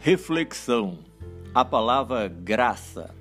[0.00, 1.00] Reflexão:
[1.52, 3.12] A palavra graça.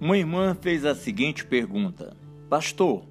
[0.00, 2.16] Uma irmã fez a seguinte pergunta:
[2.48, 3.02] Pastor,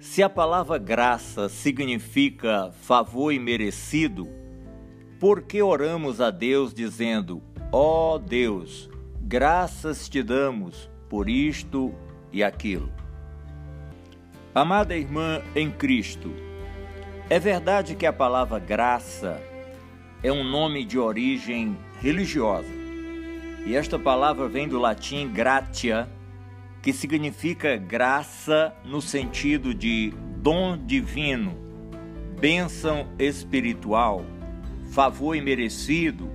[0.00, 4.26] se a palavra graça significa favor imerecido,
[5.20, 8.88] por que oramos a Deus dizendo: Ó oh Deus,
[9.20, 11.94] graças te damos por isto
[12.32, 12.90] e aquilo?
[14.54, 16.32] Amada irmã em Cristo,
[17.28, 19.51] é verdade que a palavra graça
[20.22, 22.68] é um nome de origem religiosa.
[23.66, 26.08] E esta palavra vem do latim gratia,
[26.80, 31.56] que significa graça no sentido de dom divino,
[32.40, 34.24] bênção espiritual,
[34.92, 36.30] favor imerecido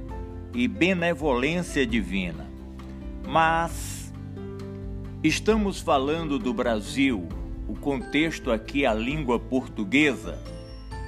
[0.54, 2.46] e benevolência divina.
[3.26, 4.14] Mas
[5.24, 7.28] estamos falando do Brasil,
[7.68, 10.38] o contexto aqui é a língua portuguesa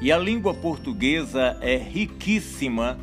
[0.02, 2.98] e a língua portuguesa é riquíssima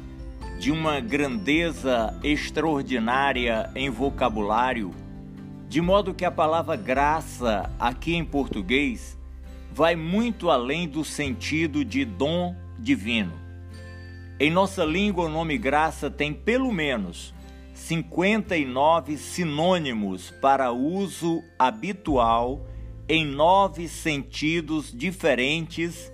[0.58, 4.94] de uma grandeza extraordinária em vocabulário,
[5.68, 9.18] de modo que a palavra graça aqui em português
[9.70, 13.32] vai muito além do sentido de dom divino.
[14.40, 17.34] Em nossa língua, o nome graça tem pelo menos
[17.74, 22.66] 59 sinônimos para uso habitual
[23.06, 26.10] em nove sentidos diferentes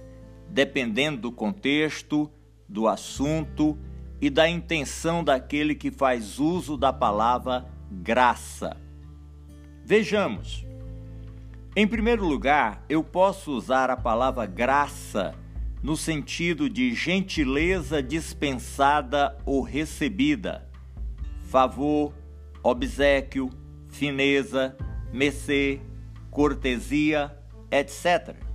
[0.52, 2.30] dependendo do contexto,
[2.68, 3.78] do assunto
[4.20, 8.76] e da intenção daquele que faz uso da palavra graça.
[9.82, 10.66] Vejamos.
[11.74, 15.34] Em primeiro lugar, eu posso usar a palavra graça
[15.82, 20.68] no sentido de gentileza dispensada ou recebida,
[21.44, 22.12] favor,
[22.62, 23.48] obsequio,
[23.88, 24.76] fineza,
[25.12, 25.80] mercê,
[26.30, 27.34] cortesia,
[27.70, 28.51] etc.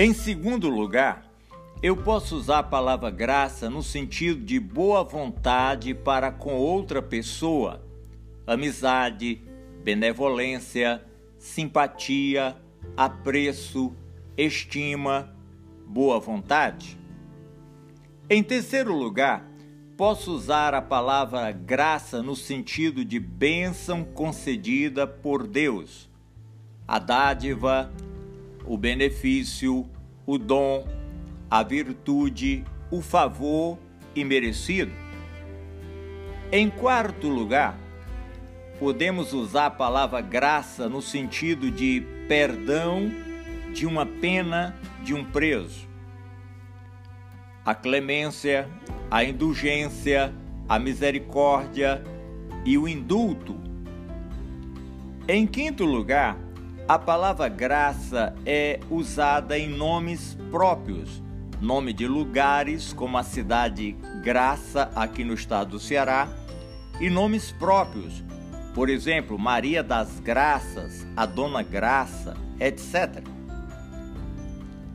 [0.00, 1.28] Em segundo lugar,
[1.82, 7.84] eu posso usar a palavra graça no sentido de boa vontade para com outra pessoa,
[8.46, 9.42] amizade,
[9.82, 11.04] benevolência,
[11.36, 12.56] simpatia,
[12.96, 13.92] apreço,
[14.36, 15.34] estima,
[15.84, 16.96] boa vontade.
[18.30, 19.50] Em terceiro lugar,
[19.96, 26.08] posso usar a palavra graça no sentido de bênção concedida por Deus,
[26.86, 27.92] a dádiva,
[28.68, 29.88] o benefício,
[30.28, 30.86] o dom,
[31.50, 33.78] a virtude, o favor
[34.14, 34.92] imerecido.
[36.52, 37.78] Em quarto lugar,
[38.78, 43.10] podemos usar a palavra graça no sentido de perdão
[43.72, 45.88] de uma pena de um preso.
[47.64, 48.68] A clemência,
[49.10, 50.34] a indulgência,
[50.68, 52.04] a misericórdia
[52.66, 53.56] e o indulto.
[55.26, 56.36] Em quinto lugar,
[56.88, 61.22] a palavra graça é usada em nomes próprios,
[61.60, 63.94] nome de lugares como a cidade
[64.24, 66.26] Graça aqui no estado do Ceará
[66.98, 68.24] e nomes próprios,
[68.74, 73.22] por exemplo, Maria das Graças, a Dona Graça, etc.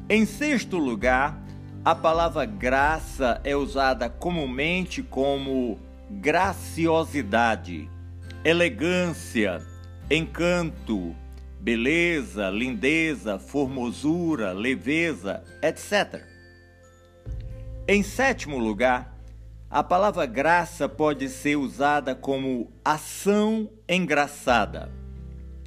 [0.09, 1.39] Em sexto lugar,
[1.85, 5.77] a palavra graça é usada comumente como
[6.09, 7.87] graciosidade,
[8.43, 9.61] elegância,
[10.09, 11.15] encanto,
[11.63, 16.21] beleza, lindeza, formosura, leveza, etc.
[17.87, 19.17] Em sétimo lugar,
[19.69, 24.91] a palavra graça pode ser usada como ação engraçada,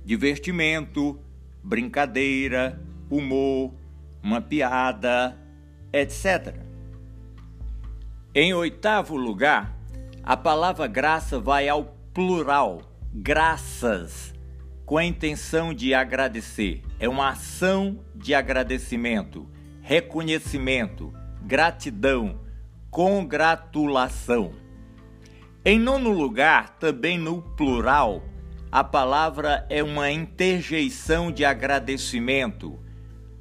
[0.05, 1.19] divertimento,
[1.65, 2.79] brincadeira,
[3.09, 3.73] humor,
[4.23, 5.35] uma piada,
[5.95, 6.55] etc.
[8.35, 9.75] Em oitavo lugar,
[10.23, 12.83] a palavra graça vai ao plural,
[13.15, 14.36] graças
[14.87, 16.81] com a intenção de agradecer.
[17.01, 19.45] É uma ação de agradecimento,
[19.83, 22.41] reconhecimento, gratidão,
[22.89, 24.53] congratulação.
[25.65, 28.23] Em nono lugar, também no plural,
[28.71, 32.79] a palavra é uma interjeição de agradecimento.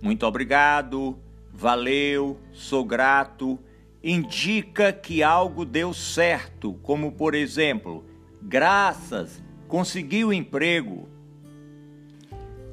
[0.02, 1.16] Muito obrigado,
[1.54, 3.60] valeu, sou grato.
[4.04, 8.04] Indica que algo deu certo, como por exemplo,
[8.42, 11.08] graças, consegui o emprego,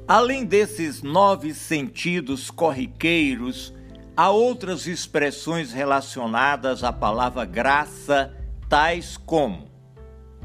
[0.07, 3.73] Além desses nove sentidos corriqueiros,
[4.17, 8.35] há outras expressões relacionadas à palavra graça,
[8.67, 9.71] tais como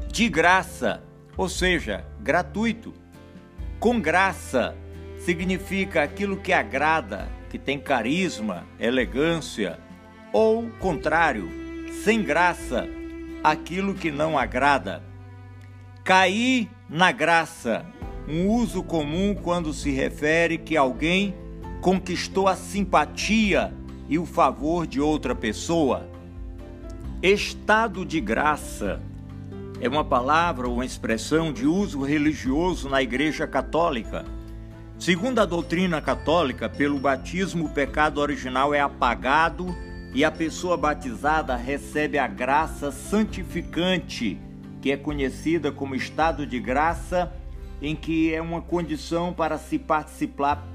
[0.09, 1.03] de graça,
[1.35, 2.93] ou seja, gratuito.
[3.81, 4.75] Com graça
[5.17, 9.77] significa aquilo que agrada, que tem carisma, elegância,
[10.31, 11.49] ou contrário,
[12.03, 12.87] sem graça,
[13.43, 15.03] aquilo que não agrada.
[16.03, 17.85] Cair na graça
[18.29, 21.33] um uso comum quando se refere que alguém
[21.81, 23.73] conquistou a simpatia
[24.07, 26.07] e o favor de outra pessoa.
[27.23, 29.01] Estado de graça
[29.81, 34.25] é uma palavra ou uma expressão de uso religioso na Igreja Católica.
[34.99, 39.75] Segundo a doutrina católica, pelo batismo o pecado original é apagado
[40.13, 44.37] e a pessoa batizada recebe a graça santificante,
[44.81, 47.31] que é conhecida como estado de graça,
[47.81, 50.65] em que é uma condição para se participar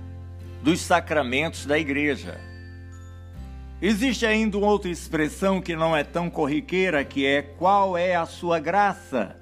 [0.62, 2.40] dos sacramentos da igreja.
[3.82, 8.58] Existe ainda outra expressão que não é tão corriqueira, que é qual é a sua
[8.58, 9.36] graça?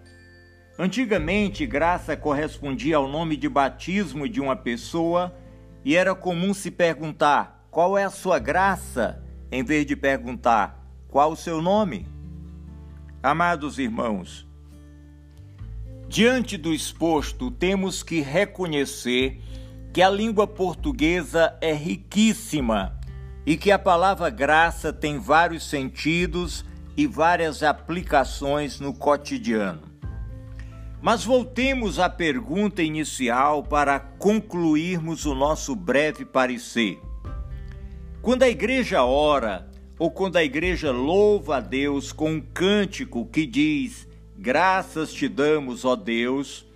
[0.78, 5.32] Antigamente, graça correspondia ao nome de batismo de uma pessoa
[5.84, 11.32] e era comum se perguntar qual é a sua graça, em vez de perguntar qual
[11.32, 12.08] o seu nome.
[13.22, 14.48] Amados irmãos,
[16.12, 19.40] diante do exposto, temos que reconhecer
[19.94, 23.00] que a língua portuguesa é riquíssima
[23.46, 26.66] e que a palavra graça tem vários sentidos
[26.98, 29.80] e várias aplicações no cotidiano.
[31.00, 37.00] Mas voltemos à pergunta inicial para concluirmos o nosso breve parecer.
[38.20, 39.66] Quando a igreja ora,
[39.98, 44.11] ou quando a igreja louva a Deus com um cântico que diz:
[44.44, 46.66] Graças te damos, ó Deus,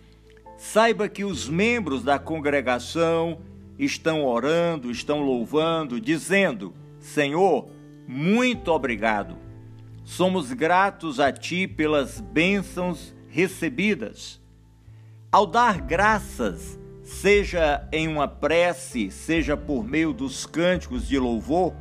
[0.56, 3.40] saiba que os membros da congregação
[3.76, 7.68] estão orando, estão louvando, dizendo: Senhor,
[8.06, 9.36] muito obrigado.
[10.04, 14.40] Somos gratos a Ti pelas bênçãos recebidas.
[15.32, 21.74] Ao dar graças, seja em uma prece, seja por meio dos cânticos de louvor,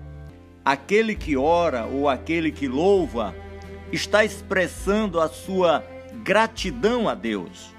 [0.66, 3.36] aquele que ora ou aquele que louva
[3.96, 5.84] está expressando a sua
[6.24, 7.74] gratidão a Deus,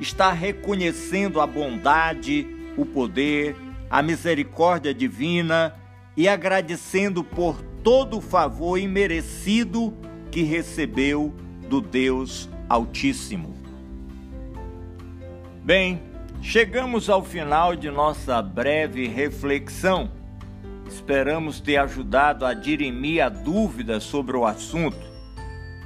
[0.00, 3.54] está reconhecendo a bondade, o poder,
[3.90, 5.74] a misericórdia divina
[6.16, 9.94] e agradecendo por todo o favor imerecido
[10.30, 11.34] que recebeu
[11.68, 13.56] do Deus Altíssimo.
[15.62, 16.02] Bem,
[16.42, 20.10] chegamos ao final de nossa breve reflexão.
[20.86, 25.17] Esperamos ter ajudado a dirimir a dúvida sobre o assunto.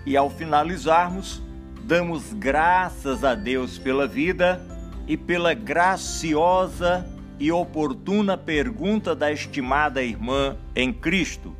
[0.04, 1.42] E ao finalizarmos,
[1.84, 4.60] damos graças a Deus pela vida
[5.06, 7.06] e pela graciosa
[7.38, 11.56] e oportuna pergunta da estimada irmã em Cristo.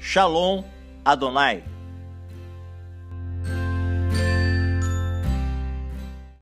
[0.00, 0.64] Shalom
[1.04, 1.71] Adonai.